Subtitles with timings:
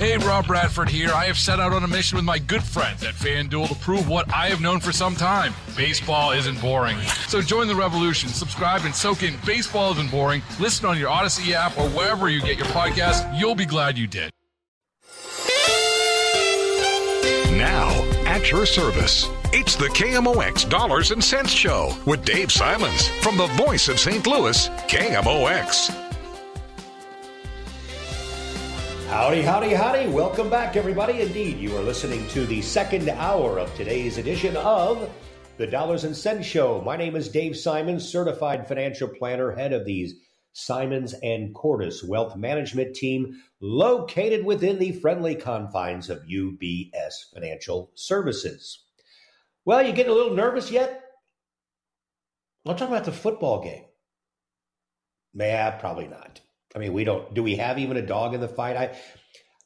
[0.00, 1.10] Hey, Rob Bradford here.
[1.12, 4.08] I have set out on a mission with my good friends at FanDuel to prove
[4.08, 6.98] what I have known for some time baseball isn't boring.
[7.28, 8.30] So join the revolution.
[8.30, 10.40] Subscribe and soak in Baseball Isn't Boring.
[10.58, 13.38] Listen on your Audacy app or wherever you get your podcast.
[13.38, 14.30] You'll be glad you did.
[17.58, 17.90] Now,
[18.24, 23.48] at your service, it's the KMOX Dollars and Cents Show with Dave Simons from the
[23.48, 24.26] voice of St.
[24.26, 26.09] Louis, KMOX.
[29.10, 30.06] Howdy, howdy, howdy.
[30.08, 31.20] Welcome back, everybody.
[31.22, 35.10] Indeed, you are listening to the second hour of today's edition of
[35.56, 36.80] the Dollars and Cents Show.
[36.82, 40.12] My name is Dave Simons, certified financial planner, head of the
[40.52, 48.84] Simons and Cordis Wealth Management Team, located within the friendly confines of UBS Financial Services.
[49.64, 51.02] Well, you getting a little nervous yet?
[52.64, 53.86] I'll talk about the football game.
[55.34, 56.42] Yeah, probably not.
[56.74, 57.34] I mean, we don't.
[57.34, 58.76] Do we have even a dog in the fight?
[58.76, 58.96] I,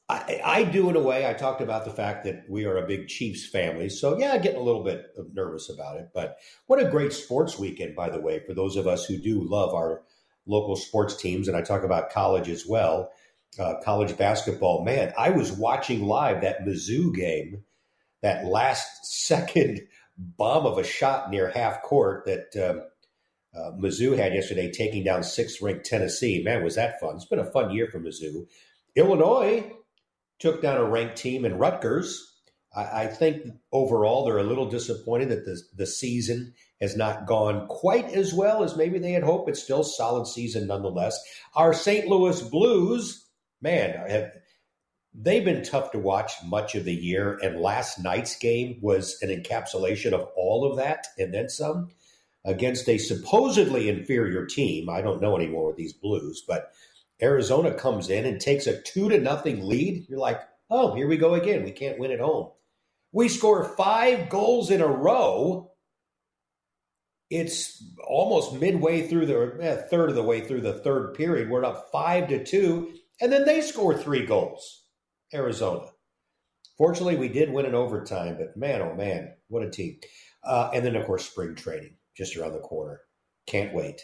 [0.08, 1.28] I, I do in a way.
[1.28, 4.60] I talked about the fact that we are a big Chiefs family, so yeah, getting
[4.60, 6.08] a little bit nervous about it.
[6.14, 9.42] But what a great sports weekend, by the way, for those of us who do
[9.42, 10.02] love our
[10.46, 13.10] local sports teams, and I talk about college as well.
[13.56, 17.62] Uh, college basketball, man, I was watching live that Mizzou game,
[18.20, 19.80] that last second
[20.18, 22.70] bomb of a shot near half court that.
[22.70, 22.82] Um,
[23.56, 26.42] uh, Mizzou had yesterday, taking down sixth ranked Tennessee.
[26.42, 27.16] Man, was that fun!
[27.16, 28.46] It's been a fun year for Mizzou.
[28.96, 29.72] Illinois
[30.38, 32.32] took down a ranked team in Rutgers.
[32.74, 37.66] I, I think overall they're a little disappointed that the, the season has not gone
[37.68, 39.48] quite as well as maybe they had hoped.
[39.48, 41.18] It's still solid season nonetheless.
[41.54, 42.08] Our St.
[42.08, 43.26] Louis Blues,
[43.62, 44.32] man, have,
[45.14, 49.28] they've been tough to watch much of the year, and last night's game was an
[49.28, 51.90] encapsulation of all of that and then some
[52.44, 54.88] against a supposedly inferior team.
[54.88, 56.72] I don't know anymore with these Blues, but
[57.22, 60.06] Arizona comes in and takes a two to nothing lead.
[60.08, 60.40] You're like,
[60.70, 61.64] oh, here we go again.
[61.64, 62.50] We can't win at home.
[63.12, 65.70] We score five goals in a row.
[67.30, 71.48] It's almost midway through the eh, third of the way through the third period.
[71.48, 74.82] We're up five to two, and then they score three goals.
[75.32, 75.86] Arizona.
[76.76, 79.98] Fortunately, we did win in overtime, but man, oh man, what a team!
[80.44, 83.00] Uh, and then, of course, spring training just around the corner.
[83.46, 84.02] Can't wait.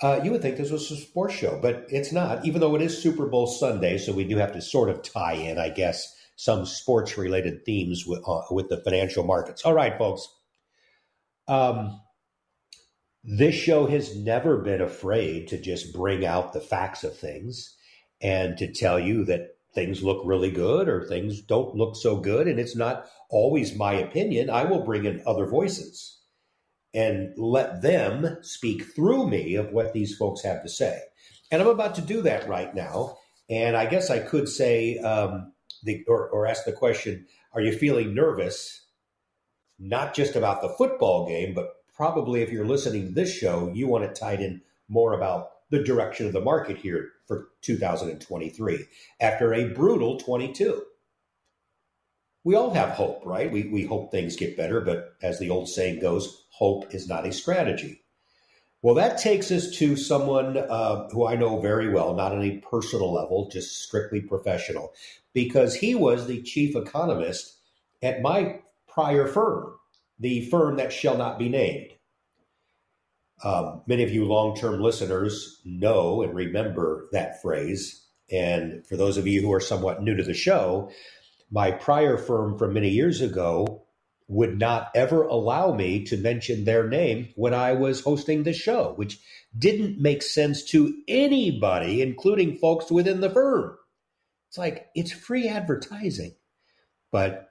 [0.00, 2.82] Uh, you would think this was a sports show, but it's not, even though it
[2.82, 6.14] is Super Bowl Sunday, so we do have to sort of tie in, I guess,
[6.36, 9.62] some sports related themes with, uh, with the financial markets.
[9.64, 10.28] All right, folks.
[11.48, 12.00] Um,
[13.24, 17.76] this show has never been afraid to just bring out the facts of things
[18.20, 22.46] and to tell you that things look really good or things don't look so good.
[22.46, 24.48] And it's not always my opinion.
[24.48, 26.17] I will bring in other voices
[26.94, 31.00] and let them speak through me of what these folks have to say.
[31.50, 33.18] And I'm about to do that right now.
[33.50, 37.72] And I guess I could say, um, the, or, or ask the question Are you
[37.72, 38.84] feeling nervous?
[39.78, 43.86] Not just about the football game, but probably if you're listening to this show, you
[43.86, 48.86] want it tied in more about the direction of the market here for 2023
[49.20, 50.82] after a brutal 22
[52.44, 53.50] we all have hope, right?
[53.50, 57.26] We, we hope things get better, but as the old saying goes, hope is not
[57.26, 58.02] a strategy.
[58.80, 62.58] Well, that takes us to someone uh, who I know very well, not on a
[62.58, 64.92] personal level, just strictly professional,
[65.32, 67.56] because he was the chief economist
[68.02, 69.74] at my prior firm,
[70.20, 71.90] the firm that shall not be named.
[73.42, 78.04] Um, many of you long term listeners know and remember that phrase.
[78.30, 80.90] And for those of you who are somewhat new to the show,
[81.50, 83.84] my prior firm from many years ago
[84.28, 88.92] would not ever allow me to mention their name when I was hosting the show,
[88.96, 89.18] which
[89.56, 93.76] didn't make sense to anybody, including folks within the firm.
[94.48, 96.34] It's like it's free advertising.
[97.10, 97.48] But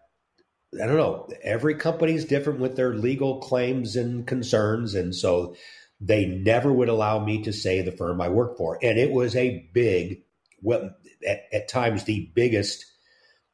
[0.82, 4.94] I don't know, every company is different with their legal claims and concerns.
[4.94, 5.56] And so
[6.00, 8.78] they never would allow me to say the firm I work for.
[8.84, 10.24] And it was a big,
[10.62, 10.92] well,
[11.28, 12.86] at, at times the biggest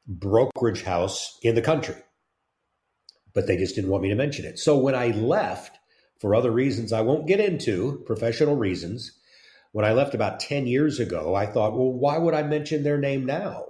[0.08, 1.96] brokerage house in the country.
[3.34, 4.60] But they just didn't want me to mention it.
[4.60, 5.78] So when I left,
[6.20, 9.12] for other reasons I won't get into, professional reasons,
[9.72, 13.00] when I left about 10 years ago, I thought, well, why would I mention their
[13.00, 13.66] name now?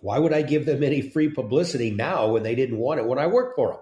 [0.00, 3.18] Why would I give them any free publicity now when they didn't want it when
[3.18, 3.80] I worked for them?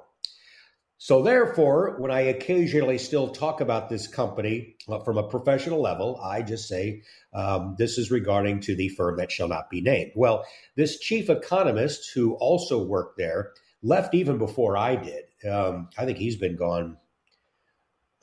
[0.99, 6.19] So, therefore, when I occasionally still talk about this company uh, from a professional level,
[6.23, 7.03] I just say
[7.35, 10.13] um, this is regarding to the firm that shall not be named.
[10.15, 13.53] Well, this chief economist who also worked there
[13.83, 15.25] left even before I did.
[15.49, 16.97] Um, I think he's been gone,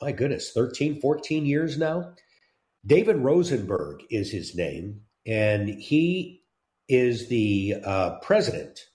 [0.00, 2.14] my goodness, 13, 14 years now.
[2.84, 6.42] David Rosenberg is his name, and he
[6.88, 8.88] is the uh, president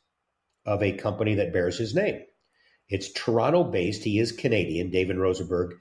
[0.66, 2.22] of a company that bears his name.
[2.90, 4.04] It's Toronto based.
[4.04, 5.76] He is Canadian, David Rosenberg,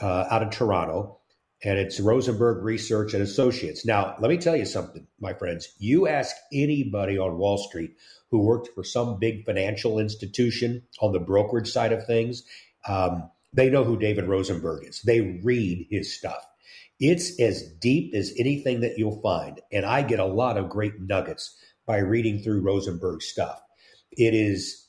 [0.00, 1.18] uh, out of Toronto,
[1.62, 3.84] and it's Rosenberg Research and Associates.
[3.84, 5.74] Now, let me tell you something, my friends.
[5.78, 7.92] You ask anybody on Wall Street
[8.30, 12.44] who worked for some big financial institution on the brokerage side of things,
[12.88, 15.02] um, they know who David Rosenberg is.
[15.02, 16.46] They read his stuff.
[17.00, 19.60] It's as deep as anything that you'll find.
[19.72, 21.56] And I get a lot of great nuggets
[21.86, 23.60] by reading through Rosenberg's stuff.
[24.12, 24.86] It is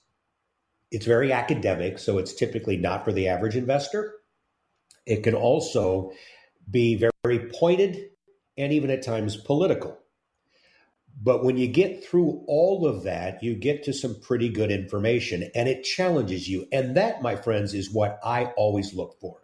[0.91, 4.15] it's very academic, so it's typically not for the average investor.
[5.05, 6.11] It can also
[6.69, 8.09] be very pointed
[8.57, 9.97] and even at times political.
[11.23, 15.49] But when you get through all of that, you get to some pretty good information
[15.53, 16.67] and it challenges you.
[16.71, 19.37] And that, my friends, is what I always look for.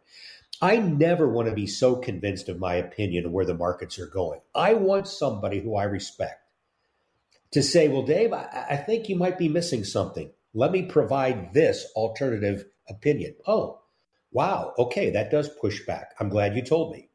[0.62, 4.08] I never want to be so convinced of my opinion of where the markets are
[4.08, 4.40] going.
[4.56, 6.42] I want somebody who I respect
[7.52, 10.32] to say, well, Dave, I, I think you might be missing something.
[10.58, 13.36] Let me provide this alternative opinion.
[13.46, 13.80] Oh,
[14.32, 14.74] wow.
[14.80, 16.16] Okay, that does push back.
[16.20, 17.12] I'm glad you told me.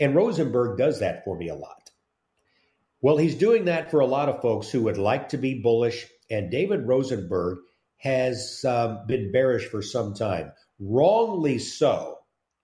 [0.00, 1.92] And Rosenberg does that for me a lot.
[3.00, 6.04] Well, he's doing that for a lot of folks who would like to be bullish.
[6.32, 7.58] And David Rosenberg
[7.98, 10.50] has um, been bearish for some time,
[10.80, 12.18] wrongly so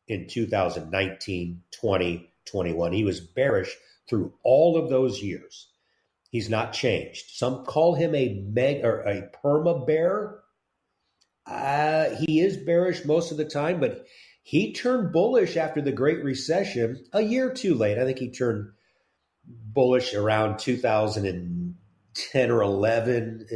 [0.08, 2.93] in 2019, 20, 21.
[2.93, 3.76] He was bearish
[4.08, 5.69] through all of those years.
[6.31, 7.31] He's not changed.
[7.37, 10.40] Some call him a meg or a perma bear.
[11.46, 14.06] Uh, he is bearish most of the time, but
[14.43, 17.99] he turned bullish after the Great Recession a year too late.
[17.99, 18.70] I think he turned
[19.46, 23.46] bullish around 2010 or 11.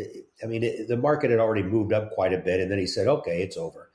[0.42, 2.86] I mean, it, the market had already moved up quite a bit, and then he
[2.86, 3.90] said, "Okay, it's over."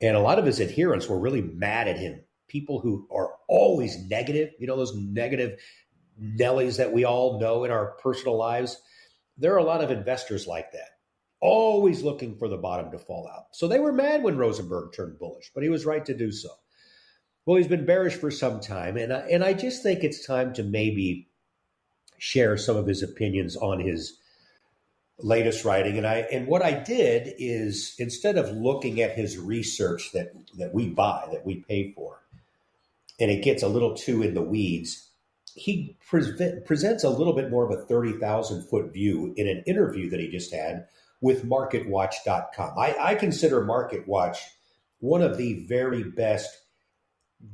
[0.00, 2.20] And a lot of his adherents were really mad at him.
[2.48, 5.58] People who are always negative, you know, those negative
[6.20, 8.80] Nellies that we all know in our personal lives.
[9.36, 10.90] There are a lot of investors like that,
[11.40, 13.46] always looking for the bottom to fall out.
[13.52, 16.50] So they were mad when Rosenberg turned bullish, but he was right to do so.
[17.46, 20.54] Well, he's been bearish for some time, and I, and I just think it's time
[20.54, 21.28] to maybe
[22.16, 24.18] share some of his opinions on his
[25.18, 25.98] latest writing.
[25.98, 30.72] And I and what I did is instead of looking at his research that that
[30.72, 32.22] we buy, that we pay for,
[33.20, 35.10] and it gets a little too in the weeds,
[35.54, 40.10] he pre- presents a little bit more of a 30,000 foot view in an interview
[40.10, 40.86] that he just had
[41.20, 42.78] with MarketWatch.com.
[42.78, 44.38] I, I consider MarketWatch
[44.98, 46.50] one of the very best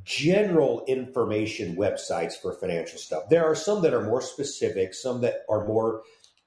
[0.05, 3.25] general information websites for financial stuff.
[3.29, 6.03] There are some that are more specific, some that are more,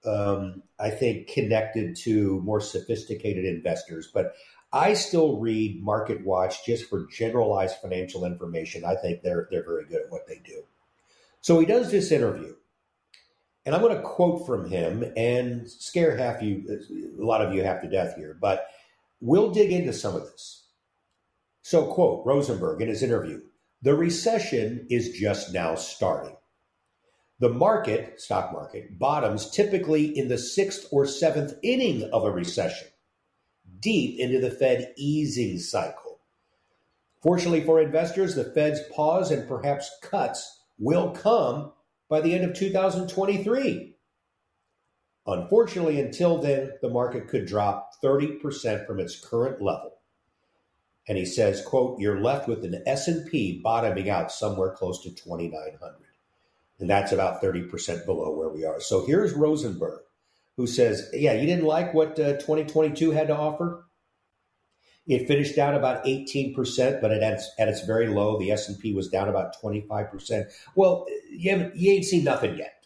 [0.06, 4.10] um, I think, connected to more sophisticated investors.
[4.14, 4.34] But
[4.72, 8.86] I still read MarketWatch just for generalized financial information.
[8.86, 10.64] I think they're they're very good at what they do.
[11.44, 12.56] So he does this interview,
[13.66, 16.64] and I'm going to quote from him and scare half you,
[17.20, 18.68] a lot of you half to death here, but
[19.20, 20.68] we'll dig into some of this.
[21.62, 23.42] So, quote Rosenberg in his interview
[23.82, 26.38] The recession is just now starting.
[27.40, 32.88] The market, stock market, bottoms typically in the sixth or seventh inning of a recession,
[33.82, 36.20] deep into the Fed easing cycle.
[37.22, 41.72] Fortunately for investors, the Fed's pause and perhaps cuts will come
[42.10, 43.96] by the end of 2023.
[45.26, 49.94] Unfortunately, until then, the market could drop 30% from its current level.
[51.08, 55.96] And he says, quote, you're left with an S&P bottoming out somewhere close to 2,900.
[56.80, 58.82] And that's about 30% below where we are.
[58.82, 60.02] So here's Rosenberg,
[60.58, 63.86] who says, yeah, you didn't like what uh, 2022 had to offer?
[65.06, 69.10] It finished down about 18%, but at its, at its very low, the S&P was
[69.10, 70.46] down about 25%.
[70.76, 72.86] Well, you, you ain't seen nothing yet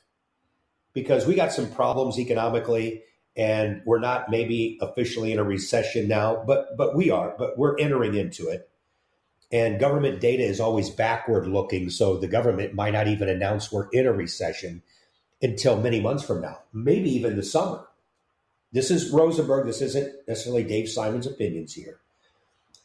[0.94, 3.04] because we got some problems economically
[3.38, 7.78] and we're not maybe officially in a recession now, but but we are, but we're
[7.78, 8.68] entering into it.
[9.52, 13.88] And government data is always backward looking, so the government might not even announce we're
[13.90, 14.82] in a recession
[15.42, 17.88] until many months from now, maybe even the summer.
[18.74, 19.68] This is Rosenberg.
[19.68, 22.00] This isn't necessarily Dave Simon's opinions here.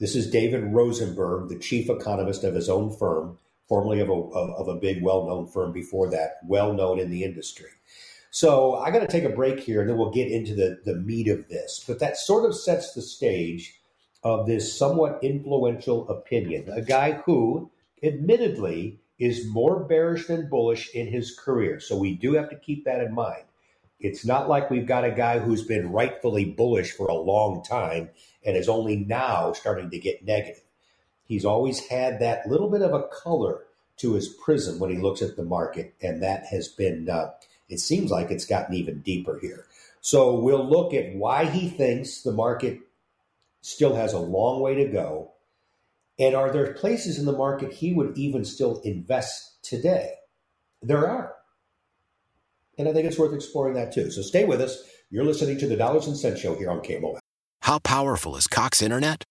[0.02, 4.66] This is David Rosenberg, the chief economist of his own firm, formerly of a, of
[4.66, 7.68] a big, well known firm before that, well known in the industry.
[8.32, 10.96] So I got to take a break here and then we'll get into the, the
[10.96, 11.84] meat of this.
[11.86, 13.78] But that sort of sets the stage
[14.24, 16.68] of this somewhat influential opinion.
[16.72, 17.70] A guy who,
[18.02, 21.78] admittedly, is more bearish than bullish in his career.
[21.78, 23.44] So we do have to keep that in mind.
[24.02, 28.10] It's not like we've got a guy who's been rightfully bullish for a long time
[28.44, 30.62] and is only now starting to get negative.
[31.24, 33.60] He's always had that little bit of a color
[33.98, 37.30] to his prism when he looks at the market, and that has been, uh,
[37.68, 39.66] it seems like it's gotten even deeper here.
[40.00, 42.80] So we'll look at why he thinks the market
[43.60, 45.30] still has a long way to go.
[46.18, 50.14] And are there places in the market he would even still invest today?
[50.82, 51.36] There are.
[52.78, 54.10] And I think it's worth exploring that too.
[54.10, 54.82] So stay with us.
[55.10, 57.18] You're listening to the Dollars and Cents Show here on KMOX.
[57.62, 59.24] How powerful is Cox Internet?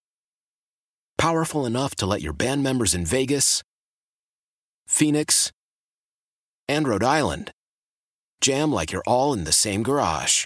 [1.17, 3.63] Powerful enough to let your band members in Vegas,
[4.87, 5.51] Phoenix,
[6.67, 7.51] and Rhode Island
[8.41, 10.45] jam like you're all in the same garage.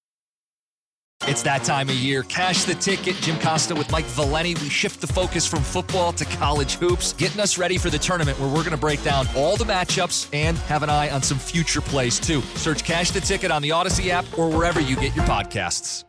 [1.27, 2.23] It's that time of year.
[2.23, 3.15] Cash the ticket.
[3.17, 4.59] Jim Costa with Mike Valeni.
[4.61, 8.39] We shift the focus from football to college hoops, getting us ready for the tournament
[8.39, 11.37] where we're going to break down all the matchups and have an eye on some
[11.37, 12.41] future plays too.
[12.55, 16.05] Search Cash the Ticket on the Audacy app or wherever you get your podcasts.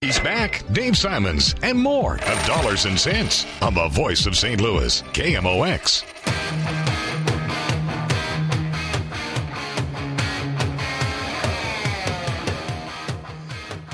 [0.00, 4.60] He's back, Dave Simons, and more of Dollars and Cents on the voice of St.
[4.60, 6.81] Louis, KMOX.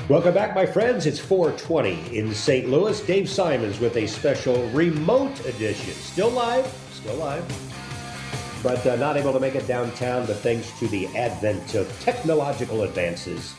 [0.09, 1.05] Welcome back, my friends.
[1.05, 2.67] It's 420 in St.
[2.67, 2.99] Louis.
[3.01, 5.93] Dave Simons with a special remote edition.
[5.93, 7.45] Still live, still live,
[8.63, 10.25] but uh, not able to make it downtown.
[10.25, 13.53] But thanks to the advent of technological advances,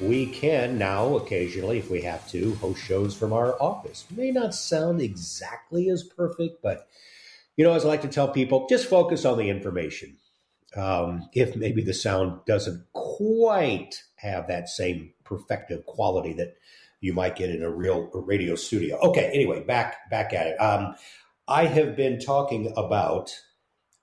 [0.00, 4.06] we can now occasionally, if we have to, host shows from our office.
[4.10, 6.88] May not sound exactly as perfect, but
[7.58, 10.16] you know, as I like to tell people, just focus on the information.
[10.76, 16.54] Um, if maybe the sound doesn't quite have that same perfective quality that
[17.00, 18.98] you might get in a real radio studio.
[19.00, 20.56] Okay, anyway, back back at it.
[20.56, 20.94] Um,
[21.48, 23.34] I have been talking about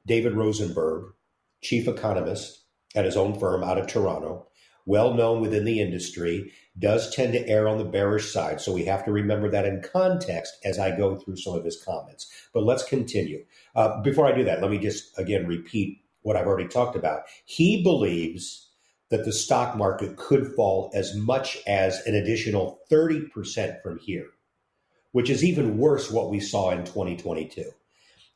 [0.06, 1.14] David Rosenberg,
[1.62, 2.64] chief economist
[2.96, 4.48] at his own firm out of Toronto,
[4.86, 8.60] well known within the industry, does tend to err on the bearish side.
[8.60, 11.82] So we have to remember that in context as I go through some of his
[11.82, 12.32] comments.
[12.54, 13.46] But let's continue.
[13.76, 17.22] Uh, before I do that, let me just again repeat what I've already talked about.
[17.46, 18.70] He believes
[19.10, 24.28] that the stock market could fall as much as an additional 30% from here,
[25.14, 27.64] which is even worse what we saw in 2022.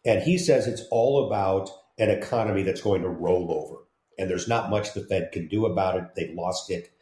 [0.05, 1.69] And he says it's all about
[1.99, 3.83] an economy that's going to roll over.
[4.17, 6.15] And there's not much the Fed can do about it.
[6.15, 6.93] They've lost it,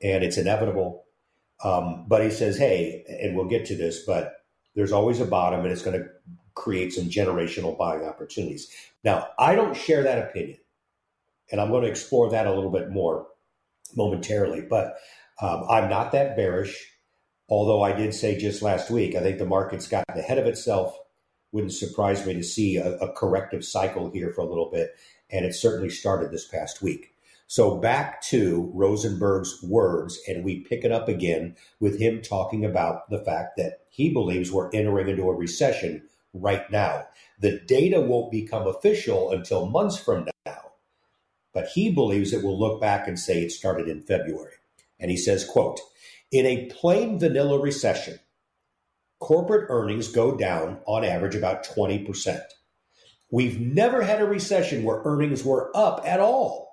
[0.00, 1.06] and it's inevitable.
[1.64, 4.44] Um, but he says, hey, and we'll get to this, but
[4.76, 6.08] there's always a bottom, and it's going to
[6.56, 8.68] create some generational buying opportunities.
[9.04, 10.58] Now, I don't share that opinion,
[11.52, 13.28] and I'm going to explore that a little bit more
[13.94, 14.96] momentarily, but
[15.40, 16.92] um, I'm not that bearish.
[17.48, 20.98] Although I did say just last week, I think the market's gotten ahead of itself.
[21.52, 24.96] Wouldn't surprise me to see a, a corrective cycle here for a little bit,
[25.30, 27.12] and it certainly started this past week.
[27.46, 33.08] So back to Rosenberg's words, and we pick it up again with him talking about
[33.08, 36.02] the fact that he believes we're entering into a recession
[36.32, 37.06] right now.
[37.38, 40.72] The data won't become official until months from now,
[41.52, 44.54] but he believes it will look back and say it started in February.
[44.98, 45.80] And he says, quote,
[46.30, 48.18] in a plain vanilla recession,
[49.20, 52.40] corporate earnings go down on average about 20%.
[53.30, 56.66] We've never had a recession where earnings were up at all.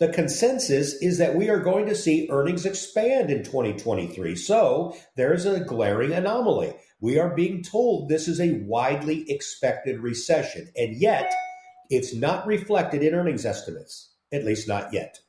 [0.00, 4.36] The consensus is that we are going to see earnings expand in 2023.
[4.36, 6.74] So there's a glaring anomaly.
[7.00, 11.32] We are being told this is a widely expected recession, and yet
[11.90, 15.20] it's not reflected in earnings estimates, at least not yet.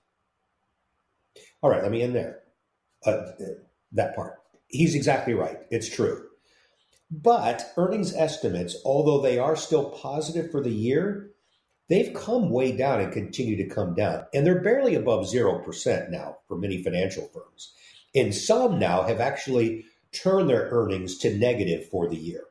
[1.62, 2.40] All right, let me end there.
[3.06, 3.32] Uh,
[3.92, 4.36] that part.
[4.68, 5.60] He's exactly right.
[5.72, 6.26] It's true.
[7.12, 11.32] But earnings estimates, although they are still positive for the year,
[11.88, 14.26] they've come way down and continue to come down.
[14.34, 17.74] And they're barely above 0% now for many financial firms.
[18.14, 22.44] And some now have actually turn their earnings to negative for the year.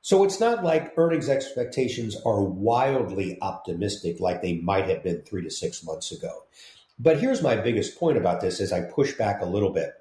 [0.00, 5.42] So it's not like earnings expectations are wildly optimistic like they might have been three
[5.42, 6.44] to six months ago.
[6.98, 9.92] But here's my biggest point about this as I push back a little bit.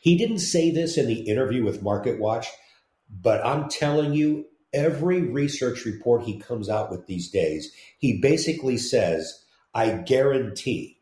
[0.00, 2.46] He didn't say this in the interview with Market Watch,
[3.10, 8.76] but I'm telling you, every research report he comes out with these days, he basically
[8.76, 11.00] says, I guarantee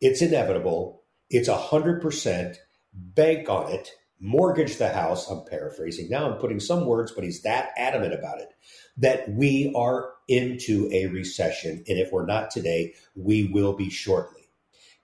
[0.00, 2.56] it's inevitable, it's 100%,
[2.92, 3.90] bank on it,
[4.20, 5.28] mortgage the house.
[5.28, 8.48] I'm paraphrasing now, I'm putting some words, but he's that adamant about it
[8.96, 11.84] that we are into a recession.
[11.88, 14.48] And if we're not today, we will be shortly.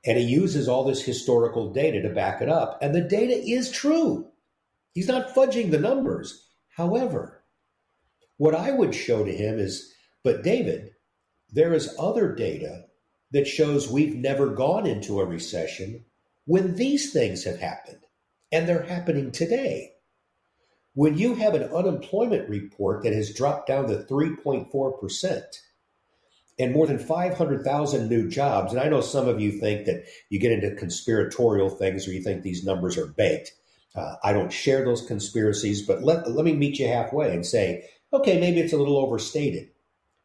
[0.04, 2.78] And he uses all this historical data to back it up.
[2.80, 4.28] And the data is true.
[4.92, 6.48] He's not fudging the numbers.
[6.76, 7.44] However,
[8.36, 10.92] what I would show to him is, but David,
[11.52, 12.84] there is other data
[13.32, 16.04] that shows we've never gone into a recession
[16.46, 17.98] when these things have happened.
[18.52, 19.92] And they're happening today.
[20.94, 25.42] When you have an unemployment report that has dropped down to 3.4%,
[26.60, 28.72] and more than 500,000 new jobs.
[28.72, 32.22] And I know some of you think that you get into conspiratorial things or you
[32.22, 33.52] think these numbers are baked.
[33.94, 37.88] Uh, I don't share those conspiracies, but let, let me meet you halfway and say,
[38.12, 39.70] okay, maybe it's a little overstated.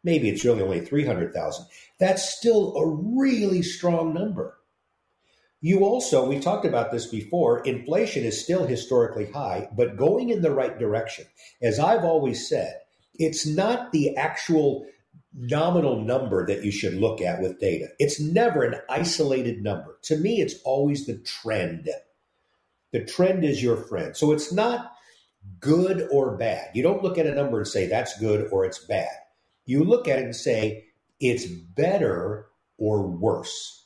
[0.03, 1.65] Maybe it's really only 300,000.
[1.99, 4.57] That's still a really strong number.
[5.61, 10.41] You also, we talked about this before, inflation is still historically high, but going in
[10.41, 11.25] the right direction.
[11.61, 12.79] As I've always said,
[13.15, 14.85] it's not the actual
[15.33, 17.87] nominal number that you should look at with data.
[17.99, 19.97] It's never an isolated number.
[20.03, 21.89] To me, it's always the trend.
[22.91, 24.15] The trend is your friend.
[24.15, 24.93] So it's not
[25.59, 26.69] good or bad.
[26.73, 29.09] You don't look at a number and say that's good or it's bad.
[29.65, 30.85] You look at it and say
[31.19, 32.47] it's better
[32.77, 33.84] or worse.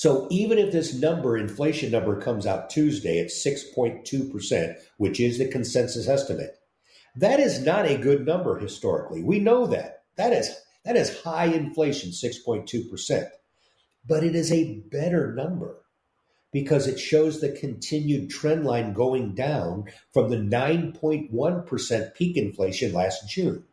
[0.00, 5.46] So even if this number, inflation number, comes out Tuesday at 6.2%, which is the
[5.46, 6.56] consensus estimate,
[7.16, 9.22] that is not a good number historically.
[9.22, 10.04] We know that.
[10.16, 13.28] That is that is high inflation, 6.2%.
[14.08, 15.82] But it is a better number
[16.50, 23.28] because it shows the continued trend line going down from the 9.1% peak inflation last
[23.28, 23.64] June.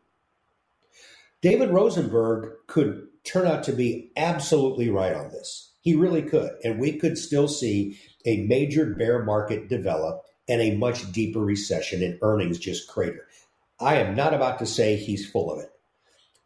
[1.40, 5.67] David Rosenberg could turn out to be absolutely right on this.
[5.88, 6.50] He really could.
[6.62, 12.02] And we could still see a major bear market develop and a much deeper recession
[12.02, 13.26] and earnings just crater.
[13.80, 15.72] I am not about to say he's full of it.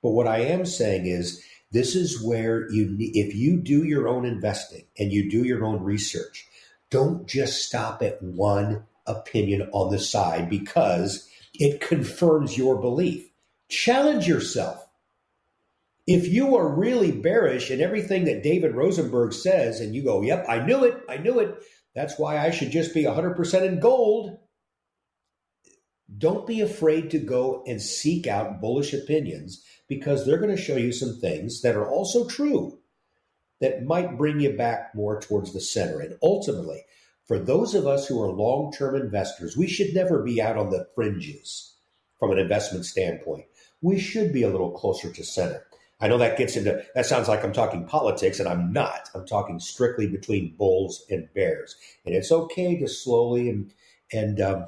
[0.00, 4.24] But what I am saying is this is where you if you do your own
[4.24, 6.46] investing and you do your own research,
[6.88, 13.28] don't just stop at one opinion on the side because it confirms your belief.
[13.68, 14.86] Challenge yourself.
[16.06, 20.46] If you are really bearish in everything that David Rosenberg says and you go, "Yep,
[20.48, 20.96] I knew it.
[21.08, 21.54] I knew it.
[21.94, 24.38] That's why I should just be 100% in gold."
[26.18, 30.76] Don't be afraid to go and seek out bullish opinions because they're going to show
[30.76, 32.80] you some things that are also true
[33.60, 36.00] that might bring you back more towards the center.
[36.00, 36.84] And ultimately,
[37.26, 40.70] for those of us who are long term investors, we should never be out on
[40.70, 41.76] the fringes
[42.18, 43.46] from an investment standpoint.
[43.80, 45.64] We should be a little closer to center.
[46.02, 49.08] I know that gets into that sounds like I'm talking politics, and I'm not.
[49.14, 53.72] I'm talking strictly between bulls and bears, and it's okay to slowly and
[54.12, 54.66] and um,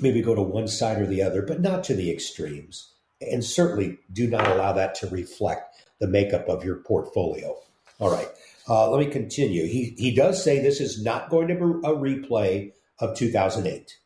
[0.00, 3.98] maybe go to one side or the other, but not to the extremes and certainly
[4.12, 7.56] do not allow that to reflect the makeup of your portfolio.
[7.98, 8.28] All right,
[8.68, 9.66] uh, let me continue.
[9.66, 13.98] He, he does say this is not going to be a replay of 2008.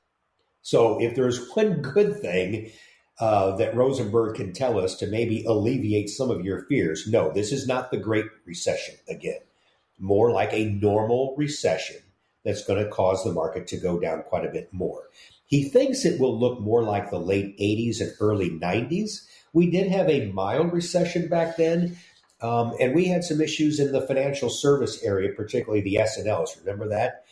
[0.62, 2.72] So if there's one good thing
[3.20, 7.52] uh, that Rosenberg can tell us to maybe alleviate some of your fears, no, this
[7.52, 9.40] is not the Great Recession again.
[9.98, 11.96] More like a normal recession
[12.44, 15.04] that's going to cause the market to go down quite a bit more.
[15.46, 19.26] He thinks it will look more like the late 80s and early 90s.
[19.52, 21.96] We did have a mild recession back then,
[22.40, 26.58] um, and we had some issues in the financial service area, particularly the S&Ls.
[26.58, 27.23] Remember that?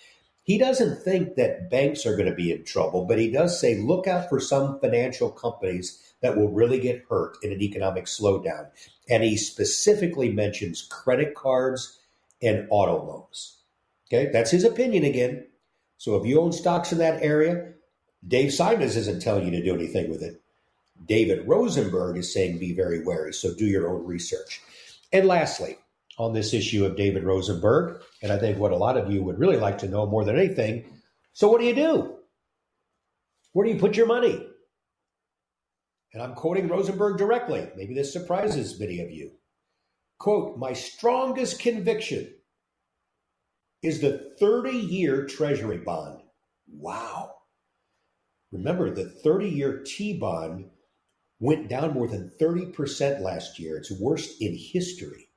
[0.45, 3.77] He doesn't think that banks are going to be in trouble, but he does say
[3.77, 8.69] look out for some financial companies that will really get hurt in an economic slowdown.
[9.09, 12.01] And he specifically mentions credit cards
[12.43, 13.59] and auto loans.
[14.13, 15.47] Okay, that's his opinion again.
[15.97, 17.73] So if you own stocks in that area,
[18.27, 20.41] Dave Simons isn't telling you to do anything with it.
[21.07, 24.61] David Rosenberg is saying be very wary, so do your own research.
[25.13, 25.77] And lastly,
[26.19, 29.39] on this issue of David Rosenberg, and I think what a lot of you would
[29.39, 30.85] really like to know more than anything
[31.33, 32.17] so, what do you do?
[33.53, 34.47] Where do you put your money?
[36.13, 37.69] And I'm quoting Rosenberg directly.
[37.75, 39.33] Maybe this surprises many of you.
[40.19, 42.35] Quote, my strongest conviction
[43.83, 46.21] is the 30 year Treasury bond.
[46.71, 47.35] Wow.
[48.53, 50.71] Remember, the 30 year T bond
[51.41, 53.79] went down more than 30% last year.
[53.79, 55.29] It's worst in history.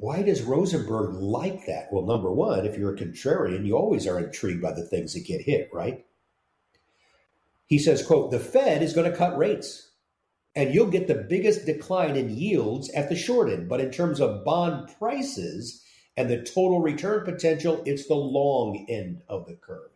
[0.00, 1.92] Why does Rosenberg like that?
[1.92, 5.26] Well, number one, if you're a contrarian, you always are intrigued by the things that
[5.26, 6.06] get hit, right?
[7.66, 9.90] He says, quote, the Fed is going to cut rates
[10.56, 13.68] and you'll get the biggest decline in yields at the short end.
[13.68, 15.84] But in terms of bond prices
[16.16, 19.90] and the total return potential, it's the long end of the curve.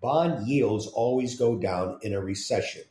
[0.00, 2.82] Bond yields always go down in a recession,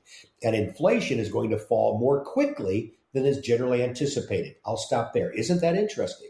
[0.43, 4.57] and inflation is going to fall more quickly than is generally anticipated.
[4.63, 5.31] I'll stop there.
[5.31, 6.29] Isn't that interesting?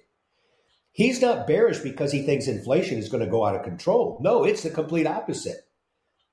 [1.00, 4.18] He's not bearish because he thinks inflation is going to go out of control.
[4.20, 5.62] No, it's the complete opposite.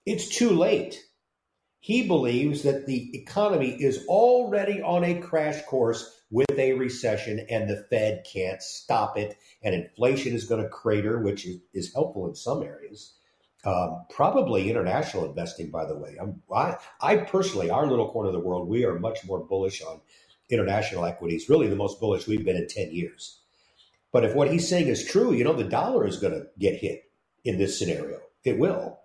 [0.05, 1.05] It's too late.
[1.79, 7.71] He believes that the economy is already on a crash course with a recession and
[7.71, 9.39] the Fed can't stop it.
[9.63, 13.15] And inflation is going to crater, which is, helpful in some areas.
[13.65, 16.17] Um, probably international investing, by the way.
[16.21, 19.81] I'm, I, I personally, our little corner of the world, we are much more bullish
[19.81, 20.01] on
[20.51, 23.43] international equities, really the most bullish we've been in 10 years.
[24.17, 26.81] But if what he's saying is true, you know, the dollar is going to get
[26.81, 27.03] hit
[27.45, 28.19] in this scenario.
[28.45, 28.99] It will.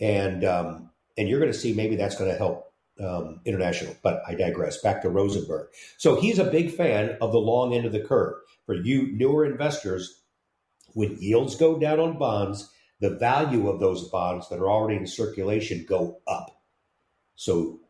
[0.00, 3.94] And, um, and you're going to see maybe that's going to help um, international.
[4.02, 4.80] But I digress.
[4.80, 5.68] Back to Rosenberg.
[5.98, 8.36] So he's a big fan of the long end of the curve.
[8.64, 10.22] For you newer investors,
[10.94, 15.06] when yields go down on bonds, the value of those bonds that are already in
[15.06, 16.58] circulation go up.
[17.34, 17.80] So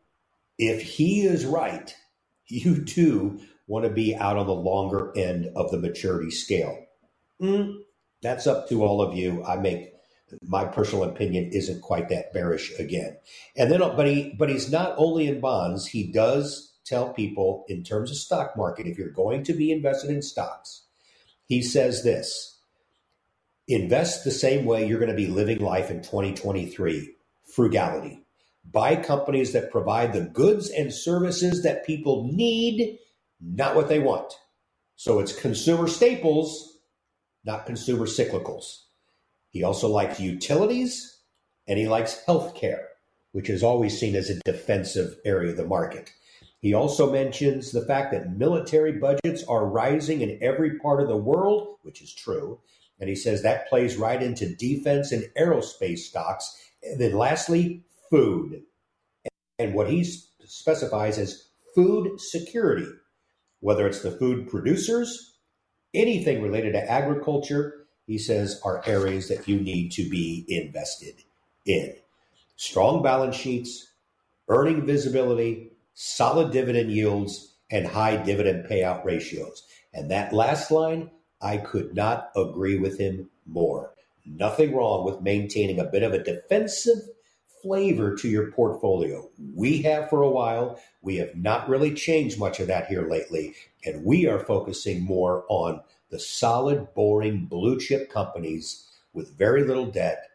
[0.57, 1.95] if he is right,
[2.47, 6.85] you too want to be out on the longer end of the maturity scale.
[7.41, 7.79] Mm,
[8.21, 9.43] that's up to all of you.
[9.43, 9.93] I make
[10.41, 13.17] my personal opinion isn't quite that bearish again.
[13.55, 15.87] And then, but he, but he's not only in bonds.
[15.87, 20.09] He does tell people in terms of stock market, if you're going to be invested
[20.09, 20.83] in stocks,
[21.45, 22.57] he says this:
[23.67, 27.15] invest the same way you're going to be living life in 2023.
[27.55, 28.23] Frugality.
[28.65, 32.97] Buy companies that provide the goods and services that people need,
[33.43, 34.33] not what they want.
[34.95, 36.77] So it's consumer staples,
[37.43, 38.83] not consumer cyclicals.
[39.49, 41.19] He also likes utilities
[41.67, 42.85] and he likes healthcare,
[43.31, 46.11] which is always seen as a defensive area of the market.
[46.59, 51.17] He also mentions the fact that military budgets are rising in every part of the
[51.17, 52.61] world, which is true.
[52.99, 56.55] And he says that plays right into defense and aerospace stocks.
[56.81, 58.61] And then lastly, food.
[59.59, 60.05] And what he
[60.45, 62.87] specifies as food security,
[63.63, 65.37] whether it's the food producers,
[65.93, 71.15] anything related to agriculture, he says, are areas that you need to be invested
[71.65, 71.95] in.
[72.57, 73.93] Strong balance sheets,
[74.49, 79.63] earning visibility, solid dividend yields, and high dividend payout ratios.
[79.93, 81.09] And that last line,
[81.41, 83.93] I could not agree with him more.
[84.25, 86.97] Nothing wrong with maintaining a bit of a defensive
[87.63, 89.29] flavor to your portfolio.
[89.55, 90.79] We have for a while.
[91.01, 93.55] We have not really changed much of that here lately.
[93.85, 99.85] And we are focusing more on the solid, boring blue chip companies with very little
[99.85, 100.27] debt,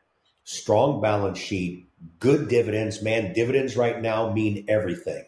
[0.44, 1.86] strong balance sheet,
[2.18, 3.02] good dividends.
[3.02, 5.24] Man, dividends right now mean everything.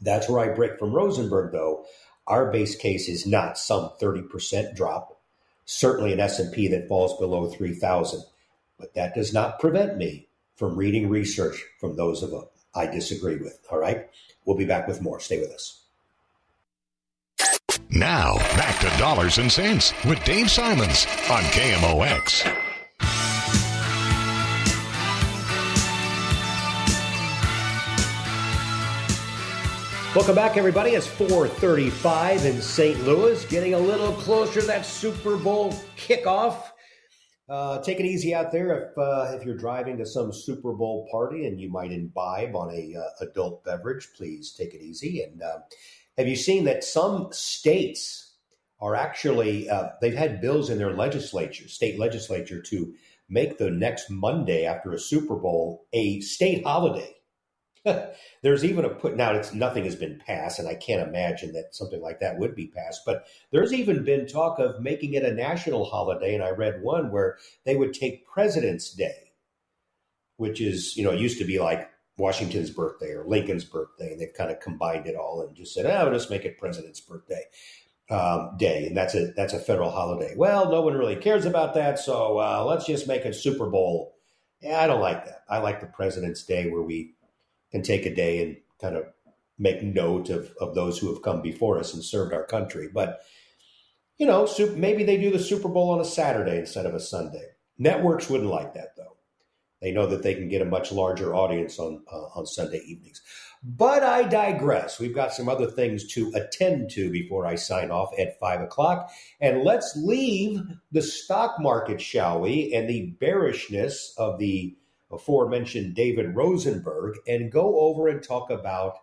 [0.00, 1.86] That's where I break from Rosenberg, though.
[2.26, 5.18] Our base case is not some 30% drop,
[5.64, 8.22] certainly an S&P that falls below 3,000.
[8.78, 13.36] But that does not prevent me from reading research from those of us I disagree
[13.36, 13.58] with.
[13.70, 14.08] All right?
[14.44, 15.20] We'll be back with more.
[15.20, 15.82] Stay with us.
[17.90, 22.62] Now, back to Dollars and Cents with Dave Simons on KMOX.
[30.14, 30.92] Welcome back, everybody.
[30.92, 33.04] It's 435 in St.
[33.04, 36.70] Louis, getting a little closer to that Super Bowl kickoff.
[37.48, 41.06] Uh, take it easy out there if uh, if you're driving to some Super Bowl
[41.10, 44.08] party and you might imbibe on a uh, adult beverage.
[44.16, 45.58] Please take it easy and uh,
[46.16, 48.34] have you seen that some states
[48.80, 52.94] are actually, uh, they've had bills in their legislature, state legislature, to
[53.28, 57.14] make the next Monday after a Super Bowl a state holiday?
[58.42, 61.74] there's even a put now it's nothing has been passed and i can't imagine that
[61.74, 65.32] something like that would be passed but there's even been talk of making it a
[65.32, 69.32] national holiday and i read one where they would take president's day
[70.36, 74.20] which is you know it used to be like Washington's birthday or Lincoln's birthday, and
[74.20, 77.42] they've kind of combined it all and just said, "Oh, let's make it President's birthday
[78.10, 80.34] um, day," and that's a that's a federal holiday.
[80.36, 84.14] Well, no one really cares about that, so uh, let's just make it Super Bowl.
[84.60, 85.44] Yeah, I don't like that.
[85.48, 87.14] I like the President's Day where we
[87.74, 89.04] can take a day and kind of
[89.58, 92.88] make note of of those who have come before us and served our country.
[92.92, 93.20] But
[94.16, 97.48] you know, maybe they do the Super Bowl on a Saturday instead of a Sunday.
[97.76, 99.16] Networks wouldn't like that though.
[99.82, 103.20] They know that they can get a much larger audience on uh, on Sunday evenings.
[103.64, 105.00] But I digress.
[105.00, 109.10] We've got some other things to attend to before I sign off at five o'clock.
[109.40, 110.60] And let's leave
[110.92, 114.76] the stock market, shall we, and the bearishness of the
[115.14, 118.94] aforementioned David Rosenberg and go over and talk about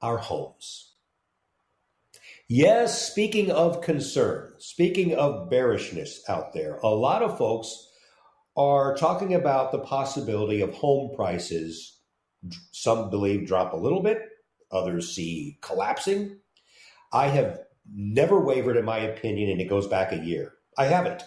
[0.00, 0.94] our homes.
[2.48, 7.88] Yes, speaking of concern, speaking of bearishness out there, a lot of folks
[8.56, 12.00] are talking about the possibility of home prices,
[12.70, 14.20] some believe drop a little bit,
[14.70, 16.38] others see collapsing.
[17.12, 20.52] I have never wavered in my opinion, and it goes back a year.
[20.76, 21.22] I haven't.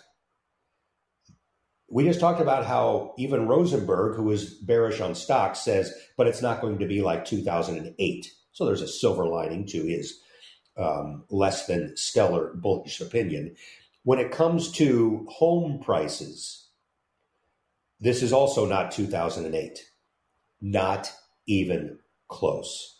[1.90, 6.42] We just talked about how even Rosenberg, who is bearish on stocks, says, but it's
[6.42, 8.32] not going to be like 2008.
[8.52, 10.20] So there's a silver lining to his
[10.78, 13.56] um, less than stellar bullish opinion.
[14.04, 16.68] When it comes to home prices,
[18.00, 19.80] this is also not 2008.
[20.62, 21.12] Not
[21.46, 23.00] even close.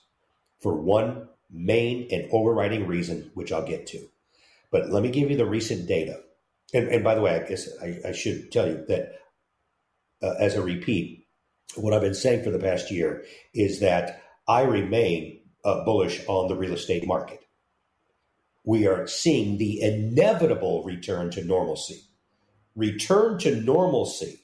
[0.60, 4.08] For one main and overriding reason, which I'll get to.
[4.72, 6.22] But let me give you the recent data.
[6.74, 9.14] And, and by the way, I guess I, I should tell you that
[10.22, 11.28] uh, as a repeat,
[11.76, 16.48] what I've been saying for the past year is that I remain uh, bullish on
[16.48, 17.40] the real estate market.
[18.64, 22.02] We are seeing the inevitable return to normalcy.
[22.76, 24.42] Return to normalcy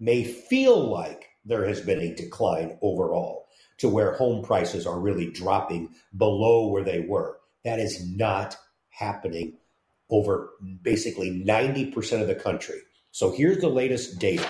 [0.00, 3.46] may feel like there has been a decline overall
[3.78, 7.38] to where home prices are really dropping below where they were.
[7.64, 8.56] That is not
[8.90, 9.58] happening
[10.14, 10.50] over
[10.82, 12.78] basically 90% of the country.
[13.10, 14.48] So here's the latest data.